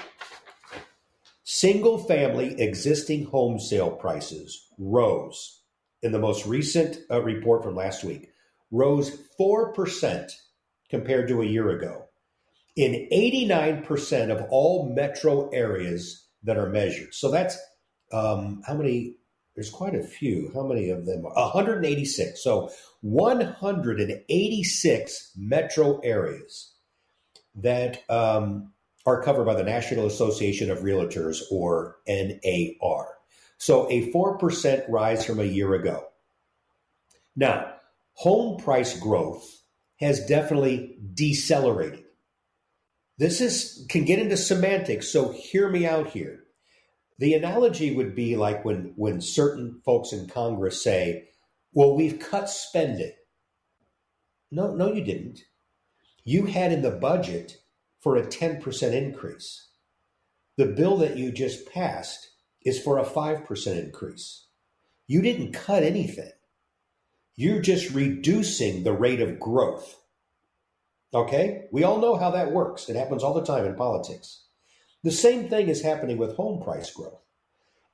[1.42, 5.62] Single family existing home sale prices rose
[6.02, 8.28] in the most recent uh, report from last week,
[8.70, 10.30] rose 4%
[10.90, 12.04] compared to a year ago
[12.76, 17.14] in 89% of all metro areas that are measured.
[17.14, 17.56] So that's
[18.12, 19.16] um, how many?
[19.54, 20.50] There's quite a few.
[20.52, 21.22] How many of them?
[21.22, 22.42] 186.
[22.42, 26.72] So 186 metro areas
[27.54, 28.72] that um,
[29.06, 33.08] are covered by the National Association of Realtors, or NAR.
[33.58, 36.04] So a 4% rise from a year ago.
[37.36, 37.74] Now,
[38.14, 39.62] home price growth
[40.00, 42.04] has definitely decelerated.
[43.18, 46.43] This is can get into semantics, so hear me out here.
[47.18, 51.28] The analogy would be like when when certain folks in Congress say,
[51.72, 53.12] "Well, we've cut spending."
[54.50, 55.40] No, no you didn't.
[56.24, 57.58] You had in the budget
[58.00, 59.68] for a 10% increase.
[60.56, 62.30] The bill that you just passed
[62.64, 64.46] is for a 5% increase.
[65.06, 66.30] You didn't cut anything.
[67.36, 70.00] You're just reducing the rate of growth.
[71.12, 71.66] Okay?
[71.72, 72.88] We all know how that works.
[72.88, 74.43] It happens all the time in politics.
[75.04, 77.20] The same thing is happening with home price growth.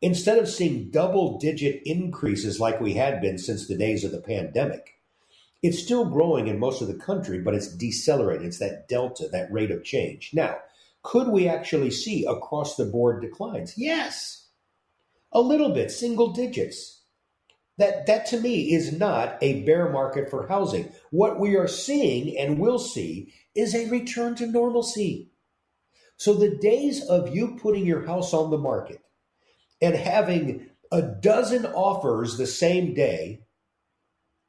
[0.00, 4.20] Instead of seeing double digit increases like we had been since the days of the
[4.22, 4.94] pandemic,
[5.60, 8.46] it's still growing in most of the country, but it's decelerating.
[8.46, 10.30] It's that delta, that rate of change.
[10.32, 10.58] Now,
[11.02, 13.74] could we actually see across the board declines?
[13.76, 14.46] Yes.
[15.32, 17.02] A little bit, single digits.
[17.76, 20.92] That, that to me is not a bear market for housing.
[21.10, 25.29] What we are seeing and will see is a return to normalcy.
[26.20, 29.00] So the days of you putting your house on the market
[29.80, 33.40] and having a dozen offers the same day,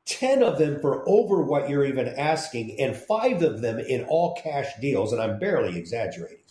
[0.05, 4.35] 10 of them for over what you're even asking, and five of them in all
[4.35, 6.43] cash deals, and I'm barely exaggerating.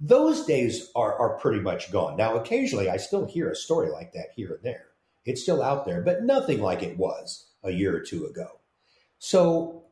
[0.00, 2.16] Those days are, are pretty much gone.
[2.16, 4.86] Now, occasionally I still hear a story like that here and there.
[5.26, 8.60] It's still out there, but nothing like it was a year or two ago.
[9.18, 9.85] So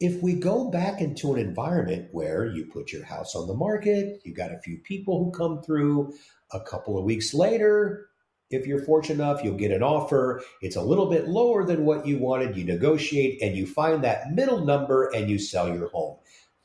[0.00, 4.20] if we go back into an environment where you put your house on the market,
[4.24, 6.12] you got a few people who come through,
[6.52, 8.08] a couple of weeks later,
[8.50, 10.42] if you're fortunate enough, you'll get an offer.
[10.60, 12.56] It's a little bit lower than what you wanted.
[12.56, 16.18] You negotiate and you find that middle number and you sell your home.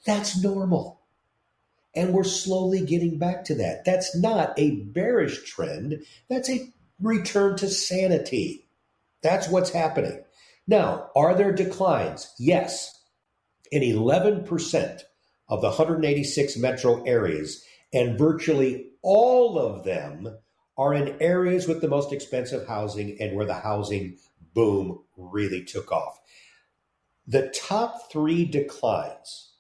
[0.05, 1.01] That's normal.
[1.95, 3.83] And we're slowly getting back to that.
[3.85, 6.03] That's not a bearish trend.
[6.29, 8.67] That's a return to sanity.
[9.23, 10.23] That's what's happening.
[10.67, 12.33] Now, are there declines?
[12.37, 13.00] Yes.
[13.71, 15.01] In 11%
[15.47, 20.37] of the 186 metro areas, and virtually all of them
[20.77, 24.17] are in areas with the most expensive housing and where the housing
[24.53, 26.19] boom really took off.
[27.27, 29.53] The top three declines,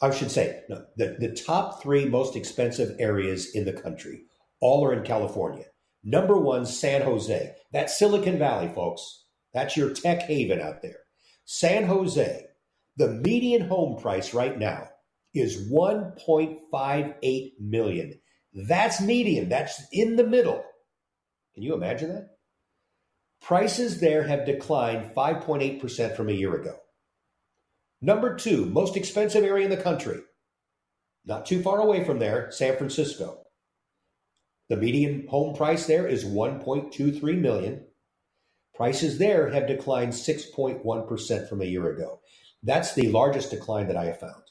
[0.00, 4.22] I should say, no, the, the top three most expensive areas in the country
[4.60, 5.66] all are in California.
[6.02, 7.54] Number one, San Jose.
[7.72, 9.24] That's Silicon Valley, folks.
[9.52, 10.98] That's your tech haven out there.
[11.44, 12.46] San Jose,
[12.96, 14.88] the median home price right now
[15.34, 18.20] is 1.58 million.
[18.52, 19.48] That's median.
[19.48, 20.64] That's in the middle.
[21.54, 22.28] Can you imagine that?
[23.42, 26.76] Prices there have declined 5.8% from a year ago.
[28.00, 30.20] Number two, most expensive area in the country.
[31.24, 33.44] Not too far away from there, San Francisco.
[34.68, 37.86] The median home price there is 1.23 million.
[38.74, 42.20] Prices there have declined 6.1% from a year ago.
[42.64, 44.42] That's the largest decline that I have found.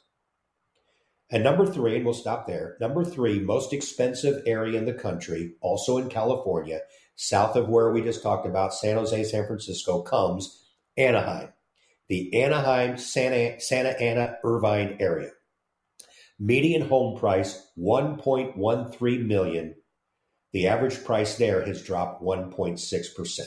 [1.32, 2.78] And number three, and we'll stop there.
[2.80, 6.82] Number three, most expensive area in the country, also in California,
[7.16, 10.64] south of where we just talked about, San Jose, San Francisco, comes
[10.96, 11.50] Anaheim,
[12.08, 15.32] the Anaheim, Santa, Santa Ana, Irvine area.
[16.38, 19.74] Median home price 1.13 million.
[20.52, 23.40] The average price there has dropped 1.6%.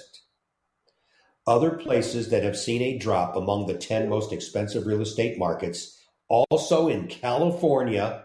[1.47, 5.97] Other places that have seen a drop among the 10 most expensive real estate markets,
[6.29, 8.25] also in California,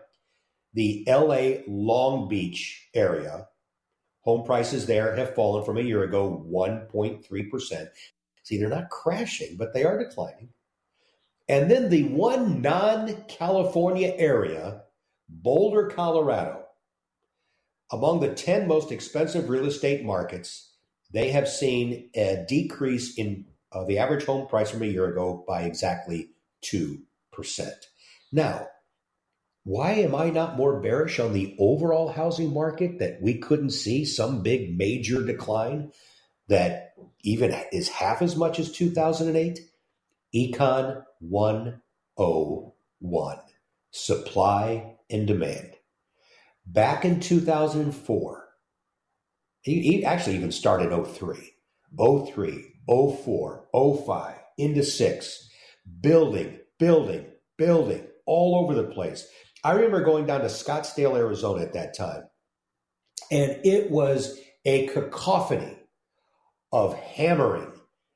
[0.73, 3.47] the LA Long Beach area,
[4.21, 7.87] home prices there have fallen from a year ago 1.3%.
[8.43, 10.49] See, they're not crashing, but they are declining.
[11.47, 14.83] And then the one non California area,
[15.29, 16.65] Boulder, Colorado,
[17.91, 20.70] among the 10 most expensive real estate markets,
[21.11, 25.43] they have seen a decrease in uh, the average home price from a year ago
[25.47, 26.29] by exactly
[26.65, 26.99] 2%.
[28.31, 28.67] Now,
[29.63, 34.05] why am I not more bearish on the overall housing market that we couldn't see
[34.05, 35.91] some big major decline
[36.47, 36.93] that
[37.23, 39.59] even is half as much as 2008?
[40.33, 43.37] Econ 101
[43.91, 45.75] Supply and Demand.
[46.65, 48.40] Back in 2004,
[49.61, 51.53] he, he actually even started 03,
[51.97, 53.67] 03, 04,
[54.05, 55.49] 05, into 6,
[56.01, 57.25] building, building,
[57.57, 59.27] building all over the place.
[59.63, 62.23] I remember going down to Scottsdale, Arizona at that time,
[63.31, 65.77] and it was a cacophony
[66.71, 67.71] of hammering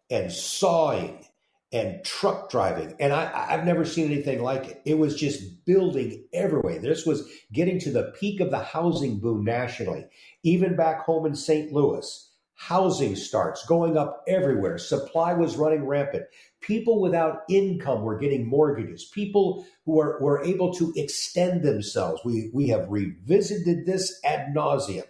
[0.09, 1.24] and sawing
[1.71, 2.95] and truck driving.
[2.99, 4.81] And I, I've never seen anything like it.
[4.85, 6.79] It was just building everywhere.
[6.79, 10.05] This was getting to the peak of the housing boom nationally.
[10.43, 11.73] Even back home in St.
[11.73, 14.77] Louis, housing starts going up everywhere.
[14.77, 16.25] Supply was running rampant.
[16.61, 19.05] People without income were getting mortgages.
[19.05, 22.21] People who are, were able to extend themselves.
[22.23, 25.03] We, we have revisited this ad nauseum,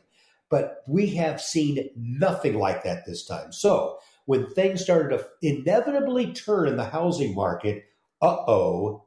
[0.49, 3.51] but we have seen nothing like that this time.
[3.51, 7.85] So, when things started to inevitably turn in the housing market,
[8.21, 9.05] uh oh,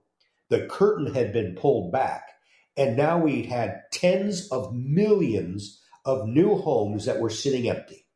[0.49, 2.31] the curtain had been pulled back.
[2.77, 8.07] And now we had tens of millions of new homes that were sitting empty.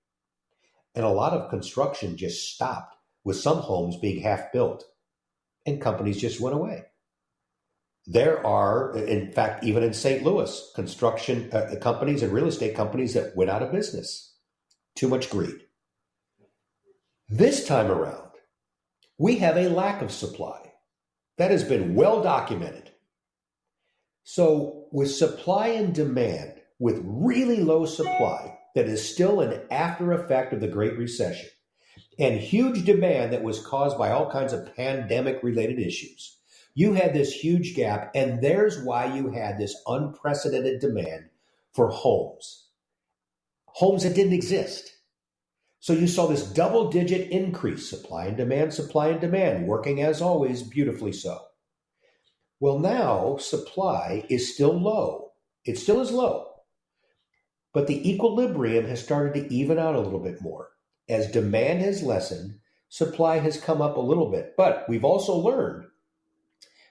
[0.94, 4.84] And a lot of construction just stopped, with some homes being half built,
[5.66, 6.84] and companies just went away.
[8.06, 10.24] There are, in fact, even in St.
[10.24, 14.34] Louis, construction uh, companies and real estate companies that went out of business.
[14.96, 15.62] Too much greed.
[17.34, 18.28] This time around,
[19.16, 20.74] we have a lack of supply.
[21.38, 22.90] That has been well documented.
[24.22, 30.52] So, with supply and demand, with really low supply that is still an after effect
[30.52, 31.48] of the Great Recession,
[32.18, 36.36] and huge demand that was caused by all kinds of pandemic related issues,
[36.74, 38.10] you had this huge gap.
[38.14, 41.30] And there's why you had this unprecedented demand
[41.72, 42.66] for homes.
[43.68, 44.91] Homes that didn't exist.
[45.82, 50.22] So you saw this double digit increase, supply and demand, supply and demand, working as
[50.22, 51.40] always beautifully so.
[52.60, 55.32] Well, now supply is still low.
[55.64, 56.50] It still is low.
[57.74, 60.68] But the equilibrium has started to even out a little bit more.
[61.08, 64.54] As demand has lessened, supply has come up a little bit.
[64.56, 65.86] But we've also learned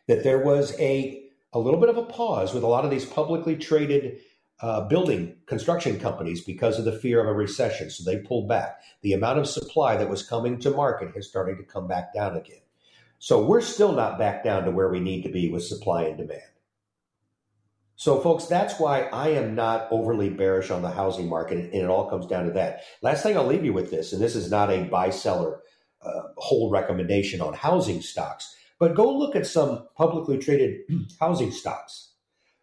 [0.10, 3.06] that there was a, a little bit of a pause with a lot of these
[3.06, 4.20] publicly traded
[4.62, 7.90] uh, building construction companies because of the fear of a recession.
[7.90, 8.82] So they pulled back.
[9.02, 12.38] The amount of supply that was coming to market has started to come back down
[12.38, 12.62] again.
[13.18, 16.18] So we're still not back down to where we need to be with supply and
[16.18, 16.42] demand.
[17.96, 21.88] So, folks, that's why I am not overly bearish on the housing market, and it
[21.88, 22.82] all comes down to that.
[23.04, 25.62] Last thing I'll leave you with this, and this is not a buy seller
[26.04, 30.80] uh, whole recommendation on housing stocks, but go look at some publicly traded
[31.20, 32.14] housing stocks.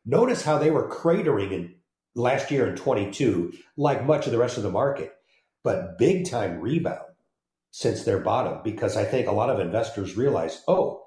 [0.04, 1.74] Notice how they were cratering in
[2.18, 5.12] last year in 22, like much of the rest of the market,
[5.62, 7.00] but big time rebound
[7.70, 11.06] since their bottom because I think a lot of investors realize, oh,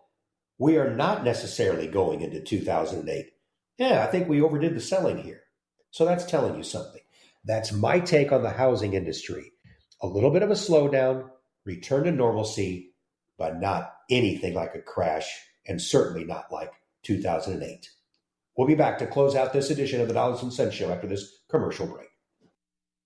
[0.57, 3.26] we are not necessarily going into 2008.
[3.78, 5.41] Yeah, I think we overdid the selling here.
[5.89, 7.01] So that's telling you something.
[7.43, 9.51] That's my take on the housing industry.
[10.01, 11.30] A little bit of a slowdown,
[11.66, 12.93] return to normalcy,
[13.38, 15.28] but not anything like a crash,
[15.68, 16.72] and certainly not like
[17.03, 17.89] 2008.
[18.58, 21.08] We'll be back to close out this edition of the Dollars and Cents Show after
[21.08, 22.08] this commercial break.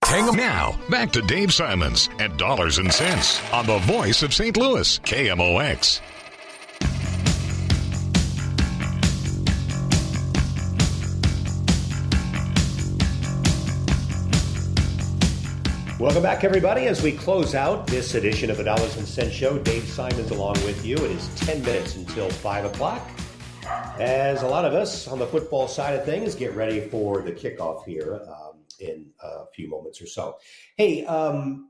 [0.04, 0.80] Hang on now.
[0.90, 4.58] Back to Dave Simons at Dollars and Cents on the voice of St.
[4.58, 6.02] Louis, KMOX.
[16.00, 16.88] Welcome back, everybody.
[16.88, 20.56] As we close out this edition of the Dollars and Cents Show, Dave Simons along
[20.66, 20.96] with you.
[20.98, 23.15] It is 10 minutes until 5 o'clock.
[23.66, 27.32] As a lot of us on the football side of things get ready for the
[27.32, 30.38] kickoff here um, in a few moments or so.
[30.78, 31.70] Hey, um,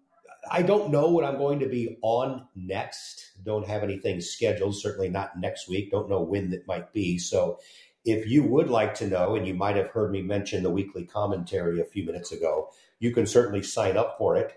[0.52, 3.32] I don't know what I'm going to be on next.
[3.44, 5.92] Don't have anything scheduled, certainly not next week.
[5.92, 7.18] Don't know when that might be.
[7.18, 7.60] So
[8.04, 11.06] if you would like to know, and you might have heard me mention the weekly
[11.06, 12.70] commentary a few minutes ago,
[13.00, 14.54] you can certainly sign up for it.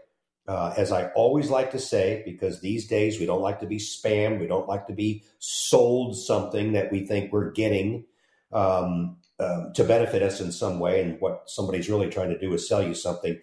[0.49, 3.77] Uh, as I always like to say, because these days we don't like to be
[3.77, 8.07] spammed, we don't like to be sold something that we think we're getting
[8.51, 11.03] um, um, to benefit us in some way.
[11.03, 13.39] And what somebody's really trying to do is sell you something.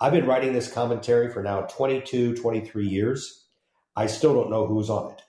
[0.00, 3.46] I've been writing this commentary for now 22, 23 years.
[3.94, 5.22] I still don't know who's on it.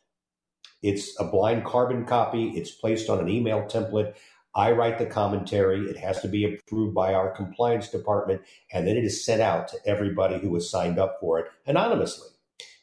[0.81, 4.15] It's a blind carbon copy, it's placed on an email template.
[4.53, 5.89] I write the commentary.
[5.89, 8.41] It has to be approved by our compliance department,
[8.71, 12.27] and then it is sent out to everybody who has signed up for it anonymously.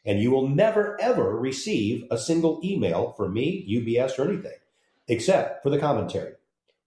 [0.05, 4.57] And you will never, ever receive a single email from me, UBS, or anything,
[5.07, 6.33] except for the commentary.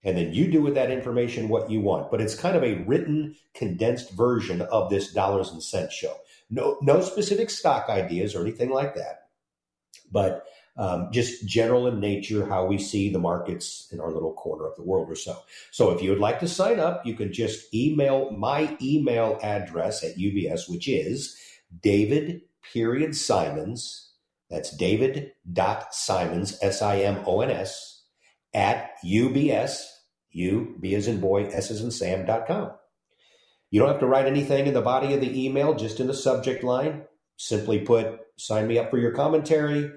[0.04, 2.10] And then you do with that information what you want.
[2.10, 6.16] But it's kind of a written, condensed version of this dollars and cents show.
[6.50, 9.28] No, no specific stock ideas or anything like that.
[10.10, 10.44] But
[10.76, 14.76] um, just general in nature, how we see the markets in our little corner of
[14.76, 15.36] the world or so.
[15.70, 20.02] So if you would like to sign up, you can just email my email address
[20.02, 21.36] at UBS, which is
[21.82, 22.42] David
[22.72, 24.12] period Simons.
[24.48, 28.04] That's David dot Simons, S I M O N S,
[28.52, 29.84] at UBS,
[30.30, 32.70] U, B as in boy, S as in Sam dot com.
[33.70, 36.14] You don't have to write anything in the body of the email, just in the
[36.14, 37.04] subject line.
[37.38, 39.90] Simply put, sign me up for your commentary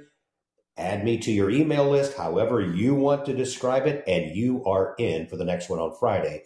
[0.77, 4.95] add me to your email list, however you want to describe it, and you are
[4.97, 6.43] in for the next one on Friday.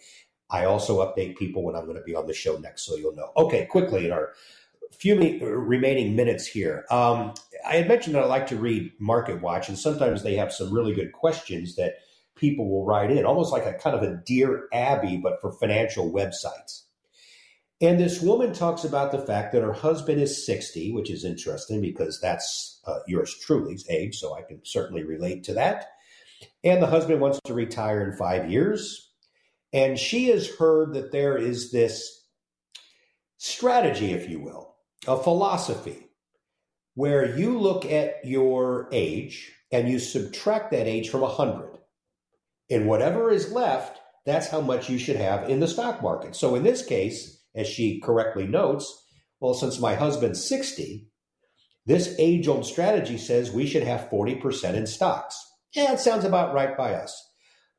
[0.50, 3.14] I also update people when I'm going to be on the show next, so you'll
[3.14, 3.30] know.
[3.36, 4.32] Okay, quickly in our
[4.92, 6.84] few remaining minutes here.
[6.90, 7.34] Um,
[7.66, 10.72] I had mentioned that I like to read Market Watch, and sometimes they have some
[10.72, 11.94] really good questions that
[12.34, 16.10] people will write in, almost like a kind of a Dear Abby, but for financial
[16.10, 16.82] websites.
[17.82, 21.80] And this woman talks about the fact that her husband is 60, which is interesting
[21.80, 25.88] because that's uh, yours truly's age, so I can certainly relate to that.
[26.62, 29.10] And the husband wants to retire in five years.
[29.72, 32.26] And she has heard that there is this
[33.38, 34.74] strategy, if you will,
[35.06, 36.08] a philosophy
[36.94, 41.78] where you look at your age and you subtract that age from 100.
[42.68, 46.36] And whatever is left, that's how much you should have in the stock market.
[46.36, 49.04] So in this case, as she correctly notes,
[49.40, 51.08] well, since my husband's 60,
[51.86, 55.36] this age old strategy says we should have 40% in stocks.
[55.72, 57.28] Yeah, it sounds about right by us.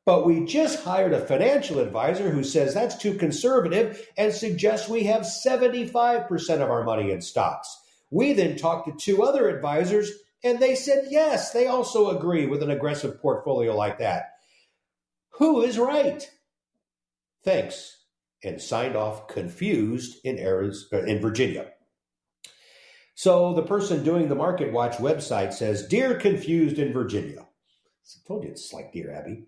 [0.04, 5.04] But we just hired a financial advisor who says that's too conservative and suggests we
[5.04, 6.28] have 75%
[6.60, 7.74] of our money in stocks.
[8.10, 10.10] We then talked to two other advisors
[10.42, 14.32] and they said yes, they also agree with an aggressive portfolio like that.
[15.34, 16.28] Who is right?
[17.44, 18.01] Thanks
[18.44, 21.70] and signed off confused in Arizona, uh, in Virginia.
[23.14, 27.40] So the person doing the Market Watch website says, Dear confused in Virginia.
[27.40, 29.44] I told you it's like Dear Abby.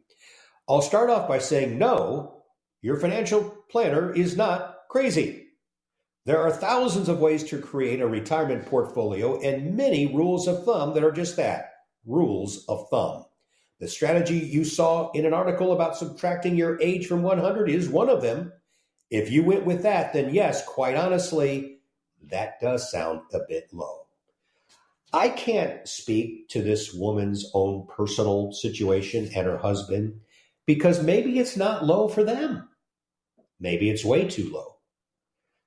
[0.68, 2.44] I'll start off by saying, no,
[2.80, 5.48] your financial planner is not crazy.
[6.24, 10.94] There are thousands of ways to create a retirement portfolio and many rules of thumb
[10.94, 11.72] that are just that
[12.06, 13.24] rules of thumb.
[13.80, 18.08] The strategy you saw in an article about subtracting your age from 100 is one
[18.08, 18.52] of them.
[19.10, 21.78] If you went with that, then yes, quite honestly,
[22.30, 24.06] that does sound a bit low.
[25.12, 30.20] I can't speak to this woman's own personal situation and her husband
[30.66, 32.68] because maybe it's not low for them.
[33.60, 34.76] Maybe it's way too low.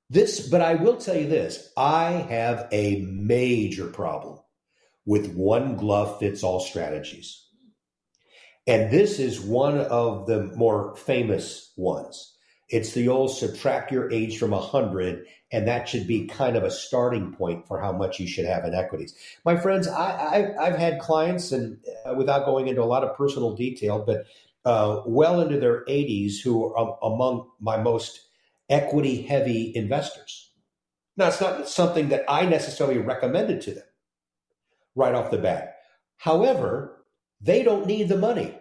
[0.10, 4.40] This, but I will tell you this I have a major problem
[5.06, 7.46] with one glove fits all strategies.
[8.68, 12.37] And this is one of the more famous ones.
[12.70, 16.72] It's the old subtract your age from 100, and that should be kind of a
[16.72, 19.16] starting point for how much you should have in equities.
[19.46, 23.16] My friends, I, I, have had clients, and uh, without going into a lot of
[23.16, 24.26] personal detail, but
[24.66, 28.28] uh, well into their 80s who are among my most
[28.70, 30.52] equity heavy investors.
[31.16, 33.86] Now, it's not something that I necessarily recommended to them
[34.94, 35.78] right off the bat.
[36.18, 37.06] However,
[37.40, 38.58] they don't need the money.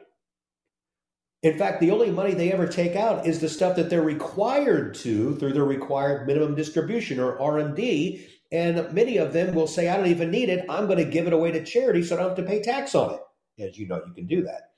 [1.43, 4.95] In fact, the only money they ever take out is the stuff that they're required
[4.97, 8.27] to through their required minimum distribution or RMD.
[8.53, 10.65] And many of them will say, I don't even need it.
[10.69, 12.95] I'm going to give it away to charity so I don't have to pay tax
[12.95, 13.21] on it.
[13.63, 14.71] As you know, you can do that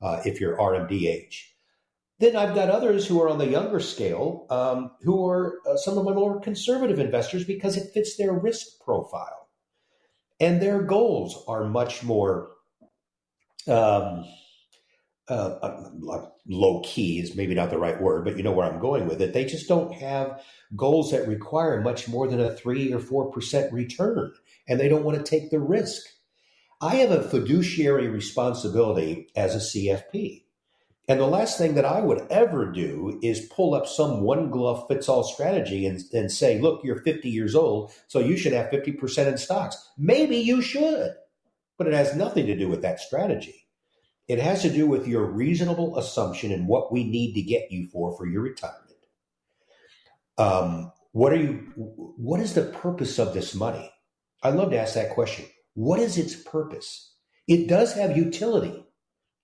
[0.00, 1.54] uh, if you're RMD age.
[2.18, 5.96] Then I've got others who are on the younger scale, um, who are uh, some
[5.96, 9.48] of my more conservative investors because it fits their risk profile.
[10.38, 12.50] And their goals are much more
[13.66, 14.24] um,
[15.30, 18.80] uh, uh, low key, is maybe not the right word, but you know where I'm
[18.80, 19.32] going with it.
[19.32, 20.42] They just don't have
[20.76, 24.32] goals that require much more than a three or 4% return,
[24.68, 26.04] and they don't want to take the risk.
[26.80, 30.44] I have a fiduciary responsibility as a CFP.
[31.08, 34.86] And the last thing that I would ever do is pull up some one glove
[34.88, 38.70] fits all strategy and, and say, look, you're 50 years old, so you should have
[38.70, 39.90] 50% in stocks.
[39.98, 41.14] Maybe you should,
[41.76, 43.59] but it has nothing to do with that strategy.
[44.30, 47.88] It has to do with your reasonable assumption and what we need to get you
[47.88, 48.94] for for your retirement.
[50.38, 51.66] Um, what are you?
[51.74, 53.90] What is the purpose of this money?
[54.40, 55.46] I love to ask that question.
[55.74, 57.12] What is its purpose?
[57.48, 58.86] It does have utility.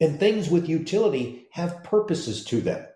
[0.01, 2.87] And things with utility have purposes to them.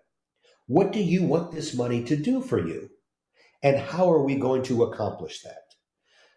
[0.67, 2.89] What do you want this money to do for you?
[3.61, 5.73] And how are we going to accomplish that?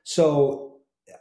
[0.02, 0.73] So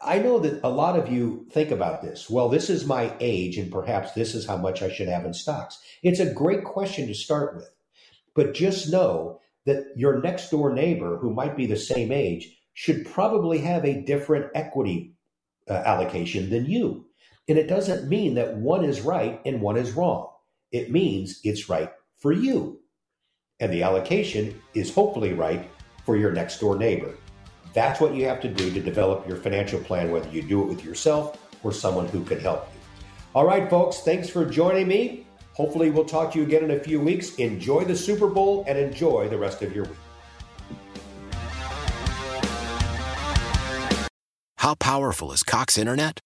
[0.06, 2.30] I know that a lot of you think about this.
[2.30, 5.34] Well, this is my age, and perhaps this is how much I should have in
[5.34, 5.80] stocks.
[6.02, 7.70] It's a great question to start with.
[8.36, 13.06] But just know that your next door neighbor, who might be the same age, should
[13.06, 15.16] probably have a different equity
[15.70, 17.06] uh, allocation than you.
[17.48, 20.30] And it doesn't mean that one is right and one is wrong.
[20.72, 22.80] It means it's right for you.
[23.60, 25.70] And the allocation is hopefully right
[26.06, 27.16] for your next door neighbor.
[27.74, 30.68] That's what you have to do to develop your financial plan, whether you do it
[30.68, 32.80] with yourself or someone who can help you.
[33.36, 35.26] All right, folks, thanks for joining me.
[35.54, 37.36] Hopefully, we'll talk to you again in a few weeks.
[37.36, 39.98] Enjoy the Super Bowl and enjoy the rest of your week.
[44.58, 46.20] How powerful is Cox Internet?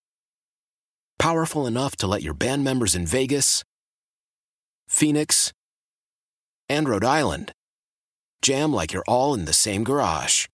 [1.18, 3.64] Powerful enough to let your band members in Vegas,
[4.88, 5.52] Phoenix,
[6.70, 7.52] and Rhode Island
[8.42, 10.48] jam like you're all in the same garage.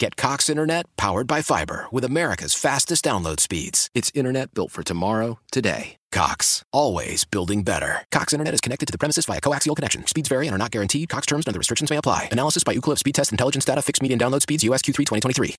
[0.00, 3.90] Get Cox Internet powered by fiber with America's fastest download speeds.
[3.92, 5.96] It's internet built for tomorrow, today.
[6.10, 8.04] Cox, always building better.
[8.10, 10.06] Cox Internet is connected to the premises via coaxial connection.
[10.06, 11.10] Speeds vary and are not guaranteed.
[11.10, 12.30] Cox terms and other restrictions may apply.
[12.32, 13.82] Analysis by Ookla Speed Test Intelligence Data.
[13.82, 14.64] Fixed median download speeds.
[14.64, 15.54] USQ3 2023.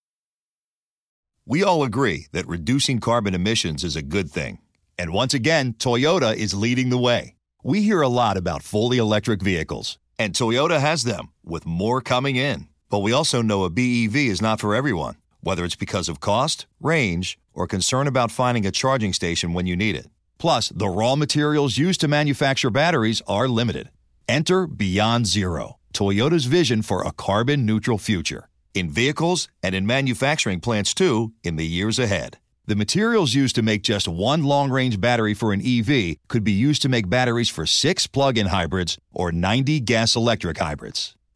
[1.46, 4.58] We all agree that reducing carbon emissions is a good thing.
[4.98, 7.36] And once again, Toyota is leading the way.
[7.64, 12.38] We hear a lot about fully electric vehicles, and Toyota has them, with more coming
[12.38, 12.71] in.
[12.92, 16.68] But we also know a BEV is not for everyone, whether it's because of cost,
[16.82, 20.08] range, or concern about finding a charging station when you need it.
[20.38, 23.90] Plus, the raw materials used to manufacture batteries are limited.
[24.28, 30.60] Enter Beyond Zero, Toyota's vision for a carbon neutral future in vehicles and in manufacturing
[30.60, 32.40] plants too in the years ahead.
[32.66, 36.52] The materials used to make just one long range battery for an EV could be
[36.52, 41.16] used to make batteries for six plug in hybrids or 90 gas electric hybrids.